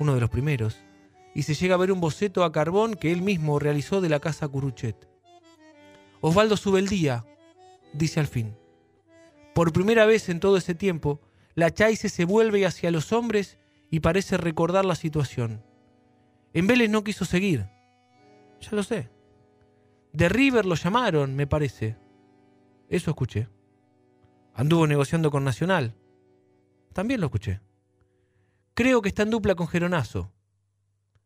uno 0.00 0.14
de 0.14 0.20
los 0.20 0.30
primeros, 0.30 0.78
y 1.32 1.44
se 1.44 1.54
llega 1.54 1.76
a 1.76 1.78
ver 1.78 1.92
un 1.92 2.00
boceto 2.00 2.42
a 2.42 2.50
carbón 2.50 2.94
que 2.94 3.12
él 3.12 3.22
mismo 3.22 3.60
realizó 3.60 4.00
de 4.00 4.08
la 4.08 4.18
casa 4.18 4.48
Curuchet. 4.48 5.08
Osvaldo 6.20 6.56
Subeldía, 6.56 7.24
dice 7.92 8.18
al 8.18 8.26
fin. 8.26 8.56
Por 9.54 9.72
primera 9.72 10.06
vez 10.06 10.28
en 10.28 10.40
todo 10.40 10.56
ese 10.56 10.74
tiempo, 10.74 11.20
la 11.54 11.70
Chaise 11.70 12.08
se 12.08 12.24
vuelve 12.24 12.66
hacia 12.66 12.90
los 12.90 13.12
hombres 13.12 13.58
y 13.92 14.00
parece 14.00 14.38
recordar 14.38 14.86
la 14.86 14.94
situación. 14.94 15.62
En 16.54 16.66
Vélez 16.66 16.88
no 16.88 17.04
quiso 17.04 17.26
seguir. 17.26 17.68
Ya 18.62 18.70
lo 18.70 18.82
sé. 18.82 19.10
De 20.14 20.30
River 20.30 20.64
lo 20.64 20.76
llamaron, 20.76 21.36
me 21.36 21.46
parece. 21.46 21.98
Eso 22.88 23.10
escuché. 23.10 23.50
Anduvo 24.54 24.86
negociando 24.86 25.30
con 25.30 25.44
Nacional. 25.44 25.94
También 26.94 27.20
lo 27.20 27.26
escuché. 27.26 27.60
Creo 28.72 29.02
que 29.02 29.10
está 29.10 29.24
en 29.24 29.30
dupla 29.30 29.54
con 29.56 29.68
Geronazo. 29.68 30.32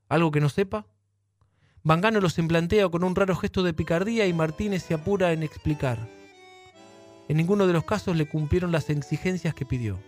¿Algo 0.08 0.32
que 0.32 0.40
no 0.40 0.48
sepa? 0.48 0.88
Vangano 1.84 2.20
los 2.20 2.36
emplantea 2.36 2.88
con 2.88 3.04
un 3.04 3.14
raro 3.14 3.36
gesto 3.36 3.62
de 3.62 3.74
picardía 3.74 4.26
y 4.26 4.32
Martínez 4.32 4.82
se 4.82 4.94
apura 4.94 5.32
en 5.32 5.44
explicar. 5.44 6.08
En 7.28 7.36
ninguno 7.36 7.68
de 7.68 7.74
los 7.74 7.84
casos 7.84 8.16
le 8.16 8.28
cumplieron 8.28 8.72
las 8.72 8.90
exigencias 8.90 9.54
que 9.54 9.66
pidió. 9.66 10.00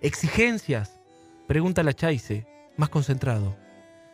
¿Exigencias? 0.00 1.03
Pregunta 1.46 1.82
la 1.82 1.92
Chaise, 1.92 2.46
más 2.78 2.88
concentrado. 2.88 3.56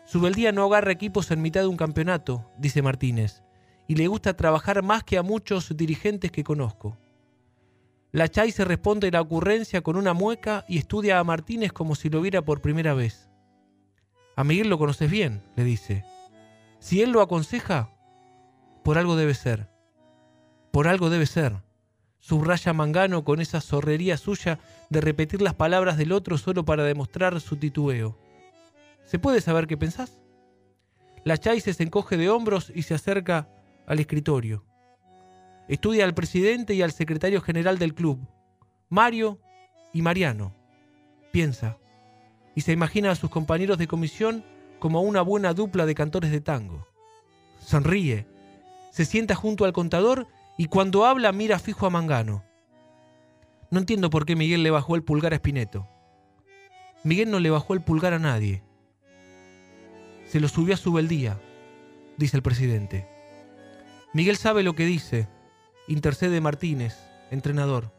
Subeldía 0.04 0.50
no 0.50 0.64
agarra 0.64 0.90
equipos 0.90 1.30
en 1.30 1.42
mitad 1.42 1.60
de 1.60 1.68
un 1.68 1.76
campeonato, 1.76 2.50
dice 2.58 2.82
Martínez, 2.82 3.44
y 3.86 3.94
le 3.94 4.08
gusta 4.08 4.36
trabajar 4.36 4.82
más 4.82 5.04
que 5.04 5.16
a 5.16 5.22
muchos 5.22 5.76
dirigentes 5.76 6.32
que 6.32 6.42
conozco. 6.42 6.98
La 8.10 8.28
Chaise 8.28 8.64
responde 8.64 9.12
la 9.12 9.20
ocurrencia 9.20 9.82
con 9.82 9.94
una 9.94 10.12
mueca 10.12 10.64
y 10.68 10.78
estudia 10.78 11.20
a 11.20 11.24
Martínez 11.24 11.72
como 11.72 11.94
si 11.94 12.10
lo 12.10 12.20
viera 12.20 12.42
por 12.42 12.60
primera 12.60 12.94
vez. 12.94 13.30
A 14.34 14.42
Miguel 14.42 14.68
lo 14.68 14.78
conoces 14.78 15.08
bien, 15.08 15.42
le 15.54 15.62
dice. 15.62 16.04
Si 16.80 17.00
él 17.02 17.12
lo 17.12 17.20
aconseja, 17.20 17.90
por 18.82 18.98
algo 18.98 19.14
debe 19.14 19.34
ser. 19.34 19.68
Por 20.72 20.88
algo 20.88 21.10
debe 21.10 21.26
ser. 21.26 21.62
Subraya 22.20 22.72
Mangano 22.72 23.24
con 23.24 23.40
esa 23.40 23.60
zorrería 23.60 24.16
suya 24.16 24.60
de 24.90 25.00
repetir 25.00 25.42
las 25.42 25.54
palabras 25.54 25.96
del 25.96 26.12
otro 26.12 26.38
solo 26.38 26.64
para 26.64 26.84
demostrar 26.84 27.40
su 27.40 27.56
titubeo. 27.56 28.18
¿Se 29.04 29.18
puede 29.18 29.40
saber 29.40 29.66
qué 29.66 29.76
pensás? 29.76 30.20
La 31.24 31.38
Chaise 31.38 31.74
se 31.74 31.82
encoge 31.82 32.16
de 32.16 32.30
hombros 32.30 32.70
y 32.74 32.82
se 32.82 32.94
acerca 32.94 33.48
al 33.86 33.98
escritorio. 33.98 34.64
Estudia 35.68 36.04
al 36.04 36.14
presidente 36.14 36.74
y 36.74 36.82
al 36.82 36.92
secretario 36.92 37.40
general 37.40 37.78
del 37.78 37.94
club, 37.94 38.20
Mario 38.88 39.40
y 39.92 40.02
Mariano. 40.02 40.54
Piensa 41.32 41.78
y 42.54 42.62
se 42.62 42.72
imagina 42.72 43.10
a 43.10 43.16
sus 43.16 43.30
compañeros 43.30 43.78
de 43.78 43.86
comisión 43.86 44.44
como 44.78 45.02
una 45.02 45.22
buena 45.22 45.54
dupla 45.54 45.86
de 45.86 45.94
cantores 45.94 46.30
de 46.30 46.40
tango. 46.40 46.86
Sonríe, 47.64 48.26
se 48.90 49.04
sienta 49.04 49.34
junto 49.34 49.64
al 49.64 49.72
contador 49.72 50.26
y 50.60 50.66
cuando 50.66 51.06
habla 51.06 51.32
mira 51.32 51.58
fijo 51.58 51.86
a 51.86 51.90
Mangano. 51.90 52.44
No 53.70 53.78
entiendo 53.78 54.10
por 54.10 54.26
qué 54.26 54.36
Miguel 54.36 54.62
le 54.62 54.70
bajó 54.70 54.94
el 54.94 55.02
pulgar 55.02 55.32
a 55.32 55.36
Espineto. 55.36 55.88
Miguel 57.02 57.30
no 57.30 57.38
le 57.38 57.48
bajó 57.48 57.72
el 57.72 57.80
pulgar 57.80 58.12
a 58.12 58.18
nadie. 58.18 58.62
Se 60.26 60.38
lo 60.38 60.48
subió 60.48 60.74
a 60.74 60.76
su 60.76 60.92
beldía, 60.92 61.40
dice 62.18 62.36
el 62.36 62.42
presidente. 62.42 63.08
Miguel 64.12 64.36
sabe 64.36 64.62
lo 64.62 64.74
que 64.74 64.84
dice 64.84 65.28
intercede 65.88 66.42
Martínez, 66.42 66.94
entrenador. 67.30 67.94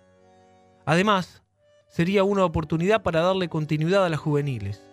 Además, 0.86 1.42
sería 1.90 2.24
una 2.24 2.46
oportunidad 2.46 3.02
para 3.02 3.22
darle 3.22 3.50
continuidad 3.50 4.06
a 4.06 4.10
las 4.10 4.20
juveniles. 4.20 4.86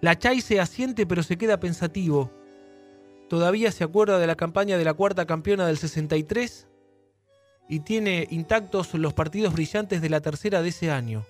La 0.00 0.18
Chay 0.18 0.40
se 0.40 0.58
asiente 0.58 1.06
pero 1.06 1.22
se 1.22 1.38
queda 1.38 1.60
pensativo. 1.60 2.32
Todavía 3.28 3.70
se 3.70 3.84
acuerda 3.84 4.18
de 4.18 4.26
la 4.26 4.34
campaña 4.34 4.76
de 4.78 4.84
la 4.84 4.94
cuarta 4.94 5.26
campeona 5.26 5.64
del 5.64 5.78
63 5.78 6.70
y 7.68 7.80
tiene 7.80 8.26
intactos 8.30 8.94
los 8.94 9.14
partidos 9.14 9.52
brillantes 9.52 10.00
de 10.02 10.10
la 10.10 10.20
tercera 10.20 10.62
de 10.62 10.68
ese 10.68 10.90
año. 10.90 11.24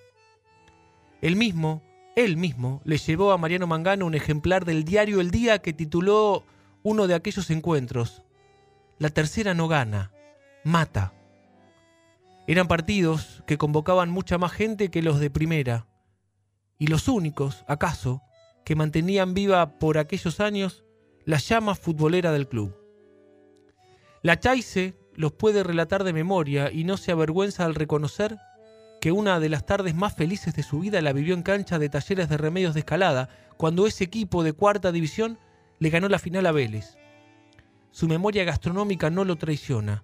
Él 1.21 1.35
mismo, 1.35 1.81
él 2.15 2.37
mismo, 2.37 2.81
le 2.83 2.97
llevó 2.97 3.31
a 3.31 3.37
Mariano 3.37 3.67
Mangano 3.67 4.05
un 4.05 4.15
ejemplar 4.15 4.65
del 4.65 4.83
diario 4.83 5.21
El 5.21 5.31
Día 5.31 5.59
que 5.59 5.73
tituló 5.73 6.43
uno 6.83 7.07
de 7.07 7.15
aquellos 7.15 7.49
encuentros. 7.49 8.23
La 8.99 9.09
tercera 9.09 9.53
no 9.53 9.67
gana 9.67 10.11
mata. 10.63 11.13
Eran 12.47 12.67
partidos 12.67 13.43
que 13.45 13.57
convocaban 13.57 14.09
mucha 14.09 14.37
más 14.37 14.51
gente 14.51 14.89
que 14.89 15.01
los 15.01 15.19
de 15.19 15.29
primera, 15.29 15.87
y 16.77 16.87
los 16.87 17.07
únicos, 17.07 17.63
acaso, 17.67 18.21
que 18.65 18.75
mantenían 18.75 19.33
viva 19.33 19.77
por 19.77 19.97
aquellos 19.97 20.39
años 20.39 20.83
la 21.25 21.37
llama 21.37 21.75
futbolera 21.75 22.31
del 22.31 22.47
club. 22.47 22.75
La 24.21 24.39
Chaise 24.39 24.95
los 25.15 25.31
puede 25.31 25.63
relatar 25.63 26.03
de 26.03 26.13
memoria 26.13 26.71
y 26.71 26.83
no 26.83 26.97
se 26.97 27.11
avergüenza 27.11 27.65
al 27.65 27.75
reconocer 27.75 28.37
que 29.01 29.11
una 29.11 29.39
de 29.39 29.49
las 29.49 29.65
tardes 29.65 29.95
más 29.95 30.13
felices 30.15 30.55
de 30.55 30.63
su 30.63 30.79
vida 30.79 31.01
la 31.01 31.13
vivió 31.13 31.33
en 31.33 31.43
cancha 31.43 31.79
de 31.79 31.89
talleres 31.89 32.29
de 32.29 32.37
remedios 32.37 32.73
de 32.73 32.81
escalada, 32.81 33.29
cuando 33.57 33.85
ese 33.85 34.05
equipo 34.05 34.43
de 34.43 34.53
cuarta 34.53 34.91
división 34.91 35.37
le 35.79 35.89
ganó 35.89 36.07
la 36.09 36.19
final 36.19 36.45
a 36.45 36.51
Vélez. 36.51 36.97
Su 37.91 38.07
memoria 38.07 38.43
gastronómica 38.43 39.09
no 39.09 39.25
lo 39.25 39.35
traiciona 39.35 40.03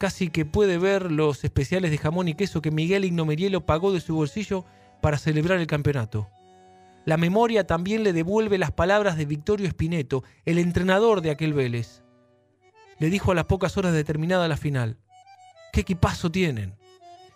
casi 0.00 0.30
que 0.30 0.46
puede 0.46 0.78
ver 0.78 1.12
los 1.12 1.44
especiales 1.44 1.90
de 1.90 1.98
jamón 1.98 2.26
y 2.26 2.34
queso 2.34 2.62
que 2.62 2.70
Miguel 2.70 3.04
Ignomerielo 3.04 3.66
pagó 3.66 3.92
de 3.92 4.00
su 4.00 4.14
bolsillo 4.14 4.64
para 5.02 5.18
celebrar 5.18 5.60
el 5.60 5.66
campeonato. 5.66 6.30
La 7.04 7.18
memoria 7.18 7.66
también 7.66 8.02
le 8.02 8.14
devuelve 8.14 8.56
las 8.56 8.72
palabras 8.72 9.18
de 9.18 9.26
Victorio 9.26 9.68
Espineto, 9.68 10.24
el 10.46 10.58
entrenador 10.58 11.20
de 11.20 11.30
aquel 11.30 11.52
Vélez. 11.52 12.02
Le 13.00 13.10
dijo 13.10 13.32
a 13.32 13.34
las 13.34 13.46
pocas 13.46 13.76
horas 13.76 13.92
de 13.92 14.04
terminada 14.04 14.46
la 14.46 14.56
final, 14.56 14.96
¿qué 15.72 15.80
equipazo 15.80 16.30
tienen? 16.30 16.76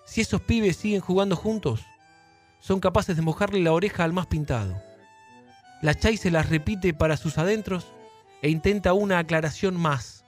Si 0.05 0.21
esos 0.21 0.41
pibes 0.41 0.77
siguen 0.77 1.01
jugando 1.01 1.35
juntos, 1.35 1.81
son 2.61 2.79
capaces 2.79 3.17
de 3.17 3.23
mojarle 3.23 3.61
la 3.61 3.73
oreja 3.73 4.05
al 4.05 4.13
más 4.13 4.27
pintado. 4.27 4.81
La 5.83 5.95
Chay 5.95 6.17
se 6.17 6.31
las 6.31 6.49
repite 6.49 6.95
para 6.95 7.17
sus 7.17 7.39
adentros 7.39 7.89
e 8.43 8.51
intenta 8.51 8.93
una 8.93 9.19
aclaración 9.19 9.77
más 9.77 10.25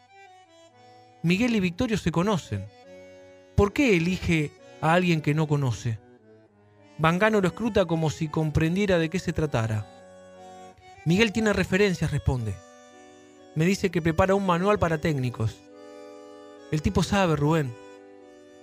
Miguel 1.26 1.56
y 1.56 1.60
Victorio 1.60 1.98
se 1.98 2.12
conocen. 2.12 2.64
¿Por 3.56 3.72
qué 3.72 3.96
elige 3.96 4.52
a 4.80 4.92
alguien 4.92 5.20
que 5.20 5.34
no 5.34 5.48
conoce? 5.48 5.98
Bangano 6.98 7.40
lo 7.40 7.48
escruta 7.48 7.84
como 7.84 8.10
si 8.10 8.28
comprendiera 8.28 8.96
de 8.98 9.10
qué 9.10 9.18
se 9.18 9.32
tratara. 9.32 9.84
Miguel 11.04 11.32
tiene 11.32 11.52
referencias, 11.52 12.12
responde. 12.12 12.54
Me 13.56 13.64
dice 13.64 13.90
que 13.90 14.02
prepara 14.02 14.34
un 14.34 14.46
manual 14.46 14.78
para 14.78 15.00
técnicos. 15.00 15.56
El 16.70 16.82
tipo 16.82 17.02
sabe, 17.02 17.36
Rubén. 17.36 17.74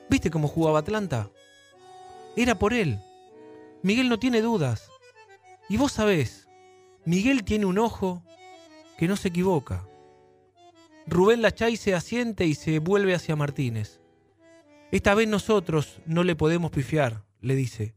¿Viste 0.07 0.29
cómo 0.29 0.47
jugaba 0.47 0.79
Atlanta? 0.79 1.31
Era 2.37 2.59
por 2.59 2.73
él. 2.73 2.99
Miguel 3.81 4.07
no 4.07 4.19
tiene 4.19 4.41
dudas. 4.41 4.91
Y 5.67 5.77
vos 5.77 5.93
sabés, 5.93 6.47
Miguel 7.05 7.43
tiene 7.43 7.65
un 7.65 7.79
ojo 7.79 8.23
que 8.97 9.07
no 9.07 9.15
se 9.15 9.29
equivoca. 9.29 9.83
Rubén 11.07 11.41
Lachay 11.41 11.75
se 11.75 11.95
asiente 11.95 12.45
y 12.45 12.53
se 12.53 12.77
vuelve 12.77 13.15
hacia 13.15 13.35
Martínez. 13.35 13.99
Esta 14.91 15.15
vez 15.15 15.27
nosotros 15.27 16.01
no 16.05 16.23
le 16.23 16.35
podemos 16.35 16.69
pifiar, 16.69 17.23
le 17.41 17.55
dice. 17.55 17.95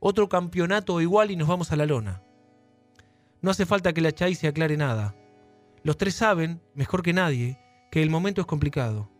Otro 0.00 0.30
campeonato 0.30 1.00
igual 1.02 1.30
y 1.30 1.36
nos 1.36 1.46
vamos 1.46 1.72
a 1.72 1.76
la 1.76 1.84
lona. 1.84 2.22
No 3.42 3.50
hace 3.50 3.66
falta 3.66 3.92
que 3.92 4.00
Lachay 4.00 4.34
se 4.34 4.48
aclare 4.48 4.78
nada. 4.78 5.14
Los 5.82 5.96
tres 5.96 6.14
saben, 6.14 6.60
mejor 6.74 7.02
que 7.02 7.12
nadie, 7.12 7.58
que 7.90 8.02
el 8.02 8.10
momento 8.10 8.40
es 8.40 8.46
complicado. 8.46 9.10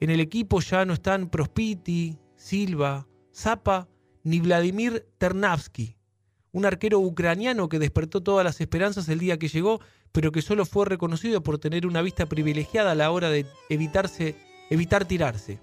En 0.00 0.10
el 0.10 0.20
equipo 0.20 0.60
ya 0.60 0.84
no 0.84 0.92
están 0.92 1.28
Prospiti, 1.28 2.18
Silva, 2.36 3.06
Zapa 3.34 3.88
ni 4.22 4.40
Vladimir 4.40 5.06
Ternavsky, 5.18 5.96
un 6.52 6.64
arquero 6.66 6.98
ucraniano 7.00 7.68
que 7.68 7.78
despertó 7.78 8.22
todas 8.22 8.44
las 8.44 8.60
esperanzas 8.60 9.08
el 9.08 9.18
día 9.18 9.38
que 9.38 9.48
llegó 9.48 9.80
pero 10.16 10.32
que 10.32 10.40
solo 10.40 10.64
fue 10.64 10.86
reconocido 10.86 11.42
por 11.42 11.58
tener 11.58 11.86
una 11.86 12.00
vista 12.00 12.24
privilegiada 12.24 12.92
a 12.92 12.94
la 12.94 13.10
hora 13.10 13.28
de 13.28 13.44
evitar 13.68 14.08
tirarse. 15.04 15.60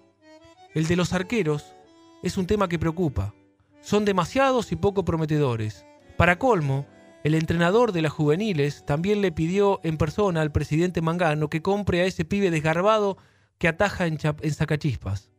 El 0.75 0.85
de 0.85 0.95
los 0.95 1.11
arqueros 1.11 1.73
es 2.21 2.37
un 2.37 2.45
tema 2.45 2.69
que 2.69 2.77
preocupa. 2.77 3.33
Son 3.81 4.05
demasiados 4.05 4.71
y 4.71 4.75
poco 4.75 5.03
prometedores. 5.03 5.87
Para 6.17 6.37
colmo, 6.37 6.85
el 7.23 7.35
entrenador 7.35 7.93
de 7.93 8.01
las 8.01 8.11
juveniles 8.11 8.85
también 8.85 9.21
le 9.21 9.31
pidió 9.31 9.79
en 9.83 9.97
persona 9.97 10.41
al 10.41 10.51
presidente 10.51 11.01
Mangano 11.01 11.49
que 11.49 11.61
compre 11.61 12.01
a 12.01 12.05
ese 12.05 12.25
pibe 12.25 12.51
desgarbado 12.51 13.17
que 13.57 13.69
ataja 13.69 14.07
en, 14.07 14.19
Sacachispas. 14.19 15.31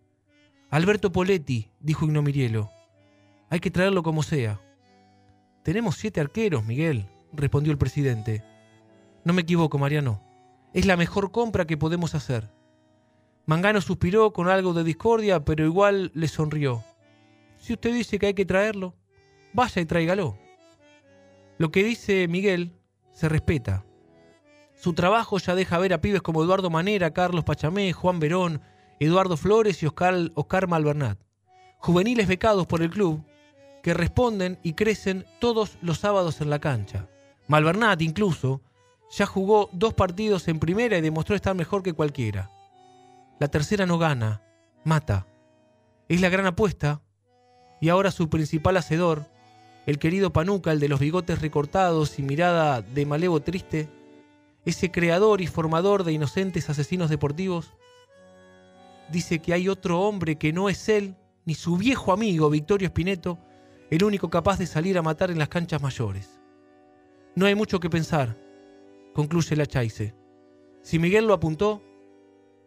Alberto 0.70 1.12
Poletti, 1.12 1.70
dijo 1.80 2.06
Ignomirielo. 2.06 2.70
Hay 3.50 3.60
que 3.60 3.70
traerlo 3.70 4.02
como 4.02 4.22
sea. 4.22 4.60
Tenemos 5.62 5.96
siete 5.96 6.22
arqueros, 6.22 6.64
Miguel, 6.64 7.06
respondió 7.34 7.70
el 7.70 7.78
presidente. 7.78 8.42
No 9.24 9.34
me 9.34 9.42
equivoco, 9.42 9.78
Mariano. 9.78 10.22
Es 10.72 10.86
la 10.86 10.96
mejor 10.96 11.32
compra 11.32 11.66
que 11.66 11.76
podemos 11.76 12.14
hacer. 12.14 12.50
Mangano 13.44 13.82
suspiró 13.82 14.32
con 14.32 14.48
algo 14.48 14.72
de 14.72 14.84
discordia, 14.84 15.44
pero 15.44 15.66
igual 15.66 16.10
le 16.14 16.28
sonrió. 16.28 16.82
Si 17.58 17.74
usted 17.74 17.92
dice 17.92 18.18
que 18.18 18.26
hay 18.26 18.34
que 18.34 18.46
traerlo, 18.46 18.94
vaya 19.52 19.82
y 19.82 19.84
tráigalo. 19.84 20.43
Lo 21.58 21.70
que 21.70 21.84
dice 21.84 22.26
Miguel 22.28 22.72
se 23.12 23.28
respeta. 23.28 23.84
Su 24.74 24.92
trabajo 24.92 25.38
ya 25.38 25.54
deja 25.54 25.78
ver 25.78 25.92
a 25.94 26.00
pibes 26.00 26.22
como 26.22 26.42
Eduardo 26.42 26.68
Manera, 26.68 27.12
Carlos 27.12 27.44
Pachamé, 27.44 27.92
Juan 27.92 28.18
Verón, 28.18 28.60
Eduardo 28.98 29.36
Flores 29.36 29.82
y 29.82 29.86
Oscar, 29.86 30.68
Malvernat. 30.68 31.18
Juveniles 31.78 32.26
becados 32.26 32.66
por 32.66 32.82
el 32.82 32.90
club 32.90 33.24
que 33.82 33.94
responden 33.94 34.58
y 34.62 34.72
crecen 34.72 35.26
todos 35.40 35.78
los 35.82 35.98
sábados 35.98 36.40
en 36.40 36.50
la 36.50 36.58
cancha. 36.58 37.08
Malvernat 37.46 38.00
incluso 38.02 38.62
ya 39.10 39.26
jugó 39.26 39.68
dos 39.72 39.94
partidos 39.94 40.48
en 40.48 40.58
primera 40.58 40.98
y 40.98 41.02
demostró 41.02 41.36
estar 41.36 41.54
mejor 41.54 41.82
que 41.82 41.92
cualquiera. 41.92 42.50
La 43.38 43.48
tercera 43.48 43.86
no 43.86 43.98
gana, 43.98 44.42
mata. 44.84 45.26
Es 46.08 46.20
la 46.20 46.28
gran 46.28 46.46
apuesta. 46.46 47.00
Y 47.80 47.90
ahora 47.90 48.10
su 48.10 48.30
principal 48.30 48.76
hacedor, 48.76 49.26
el 49.86 49.98
querido 49.98 50.32
Panuca, 50.32 50.72
el 50.72 50.80
de 50.80 50.88
los 50.88 51.00
bigotes 51.00 51.40
recortados 51.40 52.18
y 52.18 52.22
mirada 52.22 52.82
de 52.82 53.06
malevo 53.06 53.40
triste, 53.40 53.88
ese 54.64 54.90
creador 54.90 55.40
y 55.40 55.46
formador 55.46 56.04
de 56.04 56.12
inocentes 56.12 56.70
asesinos 56.70 57.10
deportivos, 57.10 57.74
dice 59.10 59.40
que 59.40 59.52
hay 59.52 59.68
otro 59.68 60.00
hombre 60.00 60.36
que 60.36 60.52
no 60.52 60.68
es 60.68 60.88
él, 60.88 61.16
ni 61.44 61.54
su 61.54 61.76
viejo 61.76 62.12
amigo 62.12 62.48
Victorio 62.48 62.88
Spineto, 62.88 63.38
el 63.90 64.02
único 64.02 64.30
capaz 64.30 64.58
de 64.58 64.66
salir 64.66 64.96
a 64.96 65.02
matar 65.02 65.30
en 65.30 65.38
las 65.38 65.48
canchas 65.48 65.82
mayores. 65.82 66.40
No 67.34 67.44
hay 67.44 67.54
mucho 67.54 67.80
que 67.80 67.90
pensar, 67.90 68.36
concluye 69.12 69.54
la 69.56 69.66
Chaise. 69.66 70.14
Si 70.82 70.98
Miguel 70.98 71.26
lo 71.26 71.34
apuntó, 71.34 71.82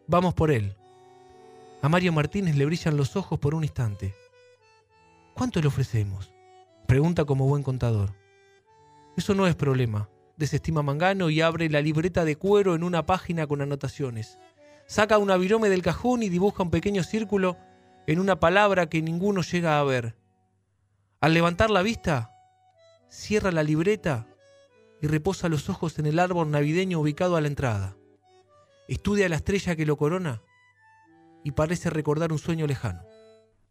vamos 0.05 0.35
por 0.35 0.51
él. 0.51 0.75
A 1.81 1.89
Mario 1.89 2.13
Martínez 2.13 2.55
le 2.55 2.65
brillan 2.65 2.97
los 2.97 3.15
ojos 3.15 3.39
por 3.39 3.55
un 3.55 3.63
instante. 3.63 4.13
¿Cuánto 5.33 5.61
le 5.61 5.67
ofrecemos? 5.67 6.36
Pregunta 6.87 7.25
como 7.25 7.47
buen 7.47 7.63
contador. 7.63 8.13
Eso 9.17 9.35
no 9.35 9.45
es 9.45 9.55
problema, 9.55 10.09
desestima 10.37 10.83
Mangano 10.83 11.29
y 11.29 11.41
abre 11.41 11.69
la 11.69 11.81
libreta 11.81 12.23
de 12.23 12.37
cuero 12.37 12.75
en 12.75 12.83
una 12.83 13.05
página 13.05 13.45
con 13.45 13.61
anotaciones. 13.61 14.39
Saca 14.85 15.17
un 15.17 15.29
avirome 15.29 15.67
del 15.67 15.81
cajón 15.81 16.23
y 16.23 16.29
dibuja 16.29 16.63
un 16.63 16.71
pequeño 16.71 17.03
círculo 17.03 17.57
en 18.07 18.21
una 18.21 18.39
palabra 18.39 18.87
que 18.87 19.01
ninguno 19.01 19.41
llega 19.41 19.81
a 19.81 19.83
ver. 19.83 20.15
Al 21.19 21.33
levantar 21.33 21.69
la 21.71 21.81
vista, 21.81 22.31
cierra 23.09 23.51
la 23.51 23.63
libreta 23.63 24.25
y 25.01 25.07
reposa 25.07 25.49
los 25.49 25.69
ojos 25.69 25.99
en 25.99 26.05
el 26.05 26.19
árbol 26.19 26.49
navideño 26.49 27.01
ubicado 27.01 27.35
a 27.35 27.41
la 27.41 27.49
entrada. 27.49 27.97
Estudia 28.87 29.27
la 29.27 29.35
estrella 29.35 29.75
que 29.75 29.85
lo 29.85 29.97
corona 29.97 30.41
y 31.43 31.51
parece 31.51 31.89
recordar 31.89 32.31
un 32.31 32.39
sueño 32.39 32.65
lejano. 32.65 33.01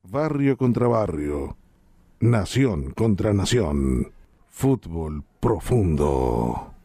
Barrio 0.03 0.59
contra 0.59 0.87
barrio, 0.87 1.57
nación 2.21 2.93
contra 2.93 3.33
nación, 3.33 4.13
fútbol 4.49 5.25
profundo. 5.41 6.76